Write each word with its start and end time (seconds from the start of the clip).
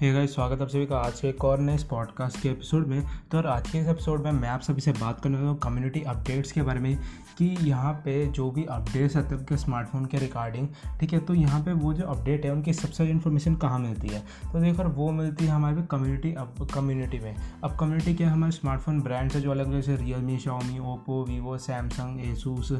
Hey 0.00 0.12
guys 0.12 0.34
स्वागत 0.34 0.62
आप 0.62 0.68
सभी 0.68 0.86
का 0.86 0.96
आज 0.96 1.20
के 1.20 1.28
एक 1.28 1.44
और 1.44 1.58
नए 1.58 1.74
इस 1.74 1.84
पॉडकास्ट 1.84 2.40
के 2.40 2.48
एपिसोड 2.48 2.86
में। 2.86 3.02
तो 3.30 3.38
और 3.38 3.46
आज 3.46 3.70
के 3.70 3.78
इस 3.78 3.86
एपिसोड 3.88 4.24
में 4.24 4.32
मैं 4.32 4.48
आप 4.48 4.60
सभी 4.60 4.80
से 4.80 4.92
बात 4.92 5.20
करने 5.20 5.36
वाला 5.36 5.48
हूँ 5.48 5.58
कम्युनिटी 5.58 6.02
अपडेट्स 6.02 6.52
के 6.52 6.62
बारे 6.62 6.80
में 6.80 6.96
कि 7.38 7.44
यहाँ 7.62 7.92
पे 8.04 8.26
जो 8.26 8.50
भी 8.50 8.64
अपडेट्स 8.64 9.16
आते 9.16 9.34
हैं 9.34 9.38
उनके 9.38 9.56
स्मार्टफ़ोन 9.56 10.04
के 10.04 10.18
रिगार्डिंग 10.18 10.68
ठीक 11.00 11.12
है? 11.12 11.18
तो 11.18 11.34
यहाँ 11.34 11.60
पे 11.60 11.72
वो 11.72 11.92
जो 11.94 12.04
अपडेट 12.04 12.44
है, 12.44 12.52
उनकी 12.52 12.72
सबसे 12.72 12.94
ज़्यादा 12.94 13.12
इन्फॉर्मेशन 13.12 13.54
कहाँ 13.54 13.78
मिलती 13.78 14.08
है? 14.08 14.20
तो 14.52 14.60
देखो 14.60 14.84
वो 14.90 15.10
मिलती 15.12 15.44
है 15.44 15.50
हमारे 15.50 15.86
कम्युनिटी 15.90 16.34
अब 16.34 16.68
कम्युनिटी 16.74 17.18
में। 17.18 17.34
अब 17.64 17.76
कम्युनिटी 17.80 18.14
क्या 18.14 18.30
हमारे 18.30 18.52
स्मार्टफ़ोन 18.52 19.00
ब्रांड्स 19.02 19.34
है 19.36 19.40
जो 19.42 19.50
अलग 19.50 19.72
जैसे 19.72 19.96
Realme 20.20 20.38
Xiaomi 20.38 20.78
Oppo 20.92 21.24
Vivo 21.28 21.58
Samsung 21.58 22.20
Asus 22.30 22.72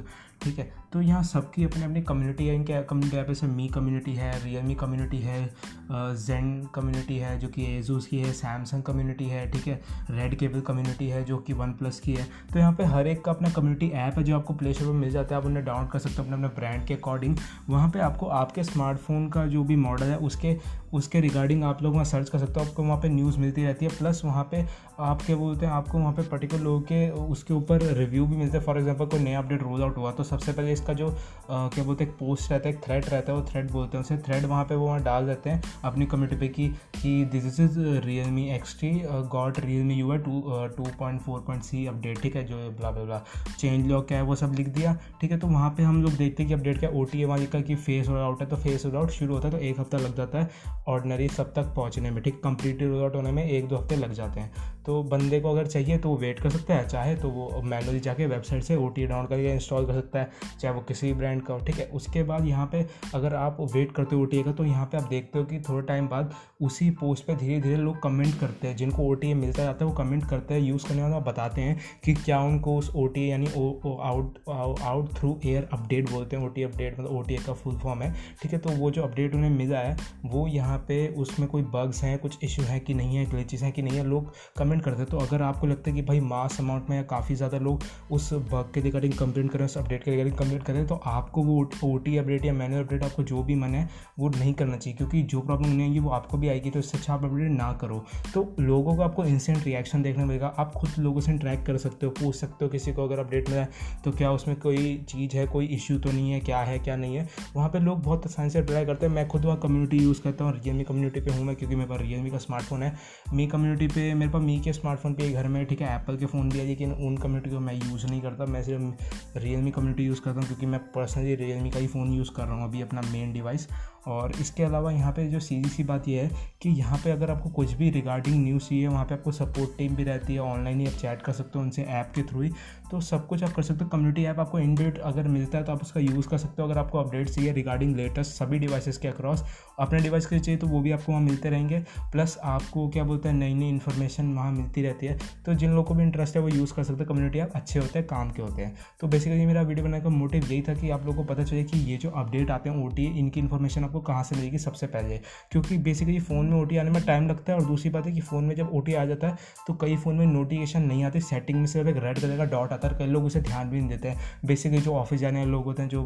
ठीक 0.42 0.58
है? 0.58 0.70
तो 0.92 1.00
यहाँ 1.00 1.22
सबकी 1.24 1.64
अपनी 1.64 1.82
अपनी 1.84 2.00
कम्युनिटी 2.02 2.46
है। 2.46 2.54
इनके 2.54 2.82
कम्युनिटी 2.82 3.16
ऐप 3.16 3.26
जैसे 3.28 3.46
मी 3.46 3.68
कम्युनिटी 3.74 4.14
है 4.14 4.32
रियल 4.44 4.64
मी 4.64 4.74
कम्युनिटी 4.74 5.18
है 5.18 5.44
जेन 5.90 6.68
कम्युनिटी 6.74 7.05
है, 7.14 7.38
जो 7.38 7.48
कि 7.48 7.64
एजूस 7.68 8.06
की 8.06 8.18
है 8.18 8.32
सैमसंग 8.32 8.82
कम्युनिटी 8.82 9.24
है, 9.24 9.50
ठीक 9.50 9.66
है? 9.66 9.80
रेड 10.10 10.34
केबल 10.38 10.60
कम्युनिटी 10.60 11.08
है, 11.08 11.22
जो 11.24 11.38
कि 11.38 11.52
वन 11.52 11.72
प्लस 11.72 12.00
की 12.00 12.14
है। 12.14 12.26
तो 12.52 12.58
यहाँ 12.58 12.72
पे 12.72 12.84
हर 12.84 13.06
एक 13.06 13.24
का 13.24 13.32
अपना 13.32 13.50
कम्युनिटी 13.50 13.88
ऐप 13.88 14.18
है, 14.18 14.24
जो 14.24 14.36
आपको 14.38 14.54
प्ले 14.54 14.72
स्टोर 14.74 14.88
पर 14.88 14.94
मिल 14.94 15.10
जाता 15.10 15.34
है। 15.34 15.40
आप 15.40 15.46
उन्हें 15.46 15.64
डाउनलोड 15.64 15.90
कर 15.90 15.98
सकते 15.98 16.16
हो 16.16 16.22
अपने 16.22 16.36
अपने 16.36 16.48
ब्रांड 16.56 16.86
के 16.86 16.94
अकॉर्डिंग 16.94 17.36
वहाँ 17.68 17.88
पर 17.88 18.00
आपको 18.00 18.26
आपके 18.28 18.62
स्मार्टफ़ोन 18.64 19.28
का 19.28 19.46
जो 19.46 19.64
भी 19.64 19.76
मॉडल 19.78 20.06
है, 20.06 20.16
उसके 20.18 20.56
उसके 20.94 21.20
रिगार्डिंग 21.20 21.62
आप 21.64 21.82
लोग 21.82 21.92
वहाँ 21.92 22.04
सर्च 22.04 22.28
कर 22.28 22.38
सकते 22.38 22.60
हो। 22.60 22.66
आपको 22.66 22.82
वहाँ 22.82 22.96
पे 23.00 23.08
न्यूज़ 23.08 23.38
मिलती 23.38 23.64
रहती 23.64 23.84
है। 23.84 23.90
प्लस 23.98 24.20
वहाँ 24.24 24.44
पे 24.50 24.64
आप 25.00 25.22
क्या 25.22 25.36
बोलते 25.36 25.66
हैं, 25.66 25.72
आपको 25.72 25.98
वहाँ 25.98 26.12
पे 26.12 26.22
पर्टिकुलर 26.22 26.62
लोगों 26.62 26.80
के, 26.82 27.08
उसके 27.10 27.54
ऊपर 27.54 27.82
रिव्यू 27.94 28.26
भी 28.26 28.36
मिलते 28.36 28.58
हैं। 28.58 28.64
फॉर 28.64 28.78
एग्जांपल 28.78 29.06
कोई 29.06 29.20
नया 29.20 29.38
अपडेट 29.38 29.62
रोल 29.62 29.82
आउट 29.82 29.96
हुआ 29.96 30.12
तो 30.12 30.24
सबसे 30.24 30.52
पहले 30.52 30.72
इसका 30.72 30.92
जो 30.92 31.10
क्या 31.50 31.84
बोलते 31.84 32.04
हैं 32.04 32.10
एक 32.10 32.16
पोस्ट 32.18 32.50
रहता 32.52 32.68
है, 32.68 32.74
एक 32.74 32.80
थ्रेड 32.84 33.04
रहता 33.04 33.32
है, 33.32 33.38
वो 33.38 33.44
थ्रेड 33.46 33.70
बोलते 33.70 33.96
हैं 33.96 34.04
उसे। 34.04 34.16
थ्रेड 34.18 34.44
वहाँ 34.44 34.64
पर 34.64 34.74
वो 34.74 34.86
वहाँ 34.86 35.02
डाल 35.02 35.26
देते 35.26 35.50
हैं 35.50 35.62
अपनी 35.84 36.06
कम्युनिटी 36.06 36.36
पे 36.36 36.48
कि 36.48 36.70
कि 36.96 37.24
this 37.32 37.60
is 37.60 37.78
Realme 38.30 38.48
X 38.50 38.74
T 38.80 38.90
god 39.32 39.58
Realme 39.84 39.94
UI 39.94 40.10
है 40.10 40.18
two 40.18 40.40
two 40.76 40.84
point 40.98 41.20
four 41.20 41.40
point 41.40 41.62
C 41.62 41.86
update 41.86 42.20
ठीक 42.20 42.36
है, 42.36 42.44
जो 42.44 42.56
blah 42.70 42.90
blah 42.90 43.04
blah 43.04 43.22
change 43.58 43.86
log 43.86 44.06
क्या 44.08 44.18
है, 44.18 44.24
वो 44.24 44.34
सब 44.36 44.54
लिख 44.56 44.68
दिया, 44.68 44.96
ठीक 45.20 45.30
है 45.30 45.38
तो 45.38 45.46
वहाँ 45.46 45.70
पे 45.76 45.82
हम 45.82 46.02
लोग 46.02 46.12
देखते 46.12 46.42
हैं 46.42 46.48
कि 46.48 46.54
अपडेट 46.54 46.78
क्या 46.78 46.90
ओ 46.90 47.04
टी 47.04 47.22
ए 47.22 47.24
वहाँ 47.24 47.46
का 47.46 47.60
कि 47.60 47.74
फेस 47.76 48.08
रोल 48.08 48.18
आउट 48.18 48.40
है 48.40 48.48
तो 48.48 48.56
फेस 48.56 48.86
रोल 48.86 48.96
आउट 48.96 49.10
शुरू 49.10 49.34
होता 49.34 49.48
है 49.48 49.54
तो 49.54 49.60
एक 49.60 49.80
हफ़्ता 49.80 49.98
लग 49.98 50.16
जाता 50.16 50.38
है 50.38 50.74
ऑर्डनरी 50.88 51.28
सब 51.28 51.52
तक 51.54 51.72
पहुँचने 51.76 52.10
में, 52.10 52.22
ठीक 52.22 52.40
कम्प्लीटली 52.44 52.88
रोल 52.88 53.02
आउट 53.02 53.14
होने 53.16 53.32
में 53.32 53.44
एक 53.44 53.68
दो 53.68 53.76
हफ़्ते 53.76 53.96
लग 53.96 54.12
जाते 54.12 54.40
हैं। 54.40 54.75
तो 54.86 55.02
बंदे 55.04 55.40
को 55.40 55.50
अगर 55.50 55.66
चाहिए 55.66 55.98
तो 55.98 56.08
वो 56.08 56.16
वेट 56.16 56.40
कर 56.40 56.50
सकता 56.50 56.74
है, 56.74 56.86
चाहे 56.88 57.14
तो 57.16 57.28
वो 57.30 57.62
मैनुअली 57.64 58.00
जाके 58.00 58.26
वेबसाइट 58.26 58.62
से 58.62 58.76
ओ 58.76 58.88
डाउनलोड 58.88 59.28
करके 59.28 59.52
इंस्टॉल 59.52 59.86
कर 59.86 59.94
सकता 59.94 60.18
है, 60.18 60.30
चाहे 60.60 60.74
वो 60.74 60.80
किसी 60.80 61.06
भी 61.06 61.14
ब्रांड 61.14 61.42
का 61.42 61.54
हो, 61.54 61.60
ठीक 61.60 61.76
है? 61.76 61.86
उसके 61.94 62.22
बाद 62.22 62.46
यहाँ 62.46 62.66
पे 62.72 62.84
अगर 63.14 63.34
आप 63.34 63.56
वेट 63.74 63.92
करते 63.92 64.16
हो 64.16 64.22
ओटीए 64.22 64.42
का 64.42 64.52
तो 64.52 64.64
यहाँ 64.64 64.86
पे 64.86 64.98
आप 64.98 65.08
देखते 65.08 65.38
हो 65.38 65.44
कि 65.44 65.60
थोड़े 65.68 65.86
टाइम 65.86 66.08
बाद 66.08 66.34
उसी 66.60 66.90
पोस्ट 66.96 67.24
पे 67.26 67.34
धीरे 67.36 67.60
धीरे 67.60 67.76
लोग 67.76 68.00
कमेंट 68.02 68.38
करते 68.40 68.68
हैं। 68.68 68.76
जिनको 68.76 69.02
ओ 69.04 69.16
मिलता 69.36 69.62
जाता 69.62 69.84
है, 69.84 69.90
वो 69.90 69.96
कमेंट 69.96 70.28
करते 70.30 70.54
हैं 70.54 70.60
यूज़ 70.60 70.86
करने 70.88 71.02
वाला 71.02 71.18
बताते 71.22 71.60
हैं 71.60 71.78
कि 72.04 72.14
क्या 72.14 72.40
उनको 72.42 72.76
उस 72.78 72.90
ओटीए 72.96 73.26
यानी 73.26 73.46
out 73.46 74.38
out 74.48 75.12
through 75.14 75.38
air 75.44 75.68
update 75.72 76.10
बोलते 76.10 76.36
हैं 76.36 76.44
ओ 76.44 76.48
अपडेट 76.48 76.98
मतलब 76.98 77.16
ओटीए 77.16 77.38
का 77.38 77.52
फुल 77.54 77.76
फॉर्म 77.78 78.02
है, 78.02 78.12
ठीक 78.42 78.52
है? 78.52 78.58
तो 78.58 78.70
वो 78.72 78.90
जो 78.90 79.02
अपडेट 79.02 79.34
उन्हें 79.34 79.50
मिला 79.50 79.78
है, 79.78 79.96
वो 80.26 80.46
यहाँ 80.48 80.78
पे 80.88 81.06
उसमें 81.18 81.48
कोई 81.48 81.62
बग्स 81.74 82.02
हैं, 82.04 82.18
कुछ 82.18 82.38
इशू 82.44 82.62
है 82.62 82.78
कि 82.80 82.94
नहीं 82.94 83.16
है 83.16 83.24
ग्लिचेस 83.26 83.62
हैं 83.62 83.72
कि 83.72 83.82
नहीं 83.82 83.96
है, 83.96 84.04
लोग 84.06 84.32
कमेंट 84.58 84.75
करते 84.82 84.98
हैं 84.98 85.10
तो 85.10 85.18
अगर 85.18 85.42
आपको 85.42 85.66
लगता 85.66 85.90
है 85.90 85.96
कि 85.96 86.02
भाई 86.02 86.20
मास 86.22 86.60
अमाउंट 86.60 86.90
में 86.90 87.04
काफ़ी 87.06 87.34
ज़्यादा 87.34 87.58
लोग 87.58 87.82
उस 88.10 88.32
बग 88.52 88.70
के 88.74 88.80
रिगार्डिंग 88.80 89.12
कंप्लेंट 89.14 89.50
करें, 89.52 89.64
उस 89.64 89.76
अपडेट 89.78 90.04
के 90.04 90.10
रिगार्डिंग 90.10 90.36
कंप्लेंट 90.36 90.62
करें 90.62 90.86
तो 90.86 91.00
आपको 91.06 91.42
वो 91.44 91.58
ओ 91.84 91.96
टी 91.98 92.16
अपडेट 92.16 92.44
या 92.44 92.52
मैनुअल 92.52 92.84
अपडेट 92.84 93.04
आपको 93.04 93.22
जो 93.24 93.42
भी 93.42 93.54
मन 93.54 93.74
है, 93.74 93.88
वो 94.18 94.28
नहीं 94.30 94.52
करना 94.54 94.76
चाहिए, 94.76 94.96
क्योंकि 94.96 95.22
जो 95.24 95.40
प्रॉब्लम 95.40 95.68
नहीं 95.68 95.86
आएगी, 95.86 95.98
वो 95.98 96.10
आपको 96.10 96.38
भी 96.38 96.48
आएगी 96.48 96.70
तो 96.70 96.78
इससे 96.78 96.98
अच्छा 96.98 97.14
आप 97.14 97.24
अपडेट 97.24 97.50
ना 97.52 97.72
करो। 97.80 98.04
तो 98.34 98.46
लोगों 98.60 98.96
को 98.96 99.02
आपको 99.02 99.24
इंस्टेंट 99.24 99.64
रिएक्शन 99.64 100.02
देखने 100.02 100.24
मिलेगा 100.24 100.54
आप 100.58 100.72
खुद 100.74 100.90
लोगों 100.98 101.20
से 101.20 101.36
ट्रैक 101.38 101.64
कर 101.66 101.76
सकते 101.78 102.06
हो, 102.06 102.12
पूछ 102.12 102.34
सकते 102.36 102.64
हो, 102.64 102.70
किसी 102.70 102.92
को 102.92 103.04
अगर 103.04 103.18
अपडेट 103.18 103.48
मिला 103.50 103.60
है 103.62 103.68
तो 104.04 104.12
क्या 104.12 104.30
उसमें 104.32 104.56
कोई 104.60 104.96
चीज़ 105.08 105.36
है, 105.36 105.46
कोई 105.46 105.66
इश्यू 105.76 105.98
तो 105.98 106.12
नहीं 106.12 106.30
है, 106.30 106.40
क्या 106.40 106.58
है, 106.60 106.78
क्या 106.78 106.96
नहीं 106.96 107.16
है? 107.16 107.28
वहाँ 107.56 107.68
पर 107.68 107.80
लोग 107.82 108.02
बहुत 108.02 108.26
आसानी 108.26 108.50
से 108.50 108.62
ट्राई 108.62 108.84
करते 108.86 109.06
हैं। 109.06 109.12
मैं 109.14 109.26
खुद 109.28 109.44
वहाँ 109.44 109.58
कम्युनिटी 109.60 109.98
यूज़ 109.98 110.20
करता 110.22 110.44
हूँ 110.44 110.52
रियलमी 110.54 110.84
कम्युनिटी 110.84 111.20
पर 111.20 111.30
हूँ 111.30 111.44
मैं, 111.44 111.54
क्योंकि 111.56 111.76
मेरे 111.76 111.88
पास 111.88 112.00
रियलमी 112.00 112.30
का 112.30 112.38
स्मार्टफ़ोन 112.38 112.82
है। 112.82 112.94
मी 113.32 113.46
कम्युनिटी 113.46 113.86
पे 113.88 114.12
मेरे 114.14 114.30
पास 114.32 114.42
मी 114.42 114.58
के 114.66 114.72
स्मार्टफ़ोन 114.72 115.14
पे 115.14 115.30
घर 115.32 115.48
में, 115.48 115.64
ठीक 115.66 115.80
है 115.80 115.94
एप्पल 115.94 116.16
के 116.16 116.26
फ़ोन 116.26 116.48
भी 116.50 116.58
है, 116.58 116.66
लेकिन 116.66 116.92
उन 116.92 117.16
कम्युनिटी 117.16 117.50
को 117.50 117.60
मैं 117.60 117.74
यूज़ 117.74 118.06
नहीं 118.06 118.20
करता। 118.22 118.46
मैं 118.46 118.62
सिर्फ़ 118.62 119.38
रियल 119.38 119.60
मी 119.60 119.70
कम्युनिटी 119.70 120.04
यूज़ 120.04 120.20
करता 120.20 120.40
हूँ, 120.40 120.46
क्योंकि 120.46 120.66
मैं 120.66 120.80
पर्सनली 120.92 121.34
रियल 121.36 121.60
मी 121.62 121.70
का 121.70 121.78
ही 121.78 121.86
फ़ोन 121.88 122.12
यूज़ 122.12 122.30
कर 122.36 122.44
रहा 122.44 122.54
हूँ 122.54 122.64
अभी 122.64 122.82
अपना 122.82 123.00
मेन 123.02 123.32
डिवाइस 123.32 123.68
और 124.06 124.32
इसके 124.40 124.62
अलावा 124.62 124.90
यहाँ 124.92 125.12
पे 125.12 125.26
जो 125.28 125.38
सीधी 125.40 125.68
सी 125.68 125.84
बात 125.84 126.06
यह 126.08 126.22
है 126.22 126.50
कि 126.62 126.70
यहाँ 126.70 126.98
पे 127.04 127.10
अगर 127.10 127.30
आपको 127.30 127.50
कुछ 127.50 127.72
भी 127.74 127.88
रिगार्डिंग 127.90 128.36
न्यूज़ 128.44 128.62
चाहिए, 128.62 128.86
वहाँ 128.86 129.04
पे 129.04 129.14
आपको 129.14 129.32
सपोर्ट 129.32 129.76
टीम 129.78 129.96
भी 129.96 130.04
रहती 130.04 130.34
है 130.34 130.40
ऑनलाइन 130.40 130.80
ही 130.80 130.86
आप 130.86 130.92
चैट 130.92 131.22
कर 131.22 131.32
सकते 131.32 131.58
हो 131.58 131.64
उनसे 131.64 131.82
ऐप 131.82 132.12
के 132.14 132.22
थ्रू 132.22 132.42
ही। 132.42 132.50
तो 132.90 133.00
सब 133.00 133.26
कुछ 133.26 133.42
आप 133.42 133.52
कर 133.52 133.62
सकते 133.62 133.84
हो। 133.84 133.90
कम्युनिटी 133.90 134.24
ऐप 134.24 134.40
आपको 134.40 134.58
इनबिल्ट 134.58 134.98
अगर 135.00 135.28
मिलता 135.28 135.58
है 135.58 135.64
तो 135.64 135.72
आप 135.72 135.82
उसका 135.82 136.00
यूज़ 136.00 136.28
कर 136.28 136.38
सकते 136.38 136.62
हो। 136.62 136.68
अगर 136.68 136.78
आपको 136.78 136.98
अपडेट 136.98 137.28
चाहिए 137.28 137.52
रिगार्डिंग 137.52 137.96
लेटेस्ट 137.96 138.32
सभी 138.32 138.58
डिवाइसेस 138.58 138.98
के 138.98 139.08
अक्रॉस 139.08 139.42
अपने 139.80 140.00
डिवाइस 140.00 140.26
के 140.26 140.38
चाहिए 140.38 140.58
तो 140.60 140.66
वो 140.66 140.80
भी 140.80 140.90
आपको 140.92 141.12
वहाँ 141.12 141.24
मिलते 141.24 141.50
रहेंगे। 141.50 141.78
प्लस 142.12 142.38
आपको 142.44 142.88
क्या 142.88 143.04
बोलते 143.04 143.28
हैं 143.28 143.36
नई 143.36 143.54
नई 143.54 143.68
इन्फॉर्मेशन 143.68 144.32
वहाँ 144.34 144.52
मिलती 144.56 144.82
रहती 144.82 145.06
है। 145.06 145.18
तो 145.46 145.54
जिन 145.54 145.70
लोगों 145.70 145.82
को 145.84 145.94
भी 145.94 146.02
इंटरेस्ट 146.02 146.36
है, 146.36 146.42
वो 146.42 146.48
यूज़ 146.48 146.74
कर 146.74 146.84
सकते 146.84 146.98
हैं। 146.98 147.08
कम्युनिटी 147.08 147.38
ऐप 147.38 147.52
अच्छे 147.54 147.78
होते 147.78 147.98
हैं, 147.98 148.06
काम 148.08 148.30
के 148.30 148.42
होते 148.42 148.62
हैं। 148.62 148.74
तो 149.00 149.08
बेसिकली 149.08 149.46
मेरा 149.46 149.62
वीडियो 149.62 149.86
बनाने 149.86 150.02
का 150.02 150.08
मोटिव 150.10 150.44
यही 150.44 150.60
था 150.62 150.74
कि 150.74 150.90
आप 150.90 151.06
लोगों 151.06 151.16
को 151.16 151.24
पता 151.24 151.44
चले 151.44 151.62
कि 151.64 151.78
ये 151.82 151.96
जो 151.96 152.10
अपडेट 152.12 152.50
आते 152.50 152.70
हैं 152.70 152.76
ओ 152.78 152.90
इनकी 152.98 153.40
इन्फॉर्मेशन 153.40 153.84
आपको 153.84 154.00
कहाँ 154.02 154.22
से 154.24 154.36
मिलेगी 154.36 154.58
सबसे 154.58 154.86
पहले। 154.88 155.18
क्योंकि 155.52 155.78
बेसिकली 155.80 156.18
फ़ोन 156.20 156.46
में 156.46 156.56
ओ 156.56 156.64
आने 156.80 156.90
में 156.90 157.02
टाइम 157.04 157.28
लगता 157.28 157.52
है 157.52 157.58
और 157.58 157.64
दूसरी 157.66 157.90
बात 157.90 158.06
है 158.06 158.12
कि 158.12 158.20
फ़ोन 158.22 158.44
में 158.44 158.54
जब 158.56 158.70
ओ 158.70 158.82
आ 158.92 159.04
जाता 159.04 159.28
है 159.28 159.36
तो 159.66 159.74
कई 159.74 159.96
फ़ोन 159.96 160.16
में 160.16 160.26
नोटिफिकेशन 160.26 160.82
नहीं 160.82 161.04
आती। 161.04 161.20
सेटिंग 161.22 161.58
में 161.58 161.66
सिर्फ़ 161.66 161.88
एक 161.88 161.96
रेड 162.04 162.18
कलर 162.18 162.36
का 162.36 162.44
डॉट 162.46 162.72
आता 162.72 162.88
है 162.88 162.98
कई 162.98 163.06
लोग 163.06 163.24
उसे 163.24 163.40
ध्यान 163.42 163.70
भी 163.70 163.78
नहीं 163.78 163.88
देते 163.88 164.08
हैं। 164.08 164.18
बेसिकली 164.46 164.80
जो 164.80 164.94
ऑफ़िस 164.94 165.20
जाने 165.20 165.38
वाले 165.38 165.50
लोग 165.50 165.64
होते 165.64 165.82
हैं, 165.82 165.88
जो 165.88 166.02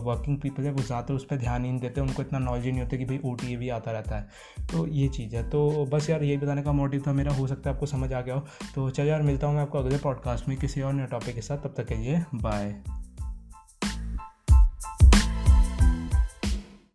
वर्किंग 0.00 0.38
पीपल 0.40 0.62
है, 0.62 0.70
वो 0.72 0.82
ज़्यादातर 0.82 1.14
उस 1.14 1.24
पर 1.24 1.36
ध्यान 1.36 1.64
ही 1.64 1.70
नहीं 1.70 1.80
देते। 1.80 2.00
उनको 2.00 2.22
इतना 2.22 2.38
नॉलेज 2.38 2.66
नहीं 2.66 2.80
होता 2.80 2.96
कि 2.96 3.04
भाई 3.04 3.20
ओटीए 3.24 3.56
भी 3.56 3.68
आता 3.70 3.92
रहता 3.92 4.16
है। 4.16 4.66
तो 4.72 4.86
ये 4.88 5.08
चीज़ 5.08 5.36
है। 5.36 5.42
तो 5.50 5.84
बस 5.86 6.10
यार 6.10 6.22
यही 6.22 6.36
बताने 6.36 6.62
का 6.62 6.72
मोटिव 6.72 7.02
था। 7.06 7.12
मेरा 7.12 7.32
हो 7.32 7.46
सकता 7.46 7.70
है 7.70 7.74
आपको 7.74 7.85
समझ 7.86 8.12
आ 8.12 8.20
गया 8.20 8.34
हो। 8.34 8.46
तो 8.74 8.90
चलिए 8.90 9.10
यार, 9.10 9.22
मिलता 9.22 9.46
हूँ 9.46 9.54
मैं 9.54 9.62
आपको 9.62 9.78
अगले 9.78 9.98
पॉडकास्ट 9.98 10.48
में 10.48 10.58
किसी 10.58 10.80
और 10.80 10.92
नए 10.92 11.06
टॉपिक 11.06 11.34
के 11.34 11.40
साथ। 11.40 11.58
तब 11.58 11.74
तक 11.76 11.86
के 11.86 11.94
लिए 11.94 12.24
बाय 12.34 12.82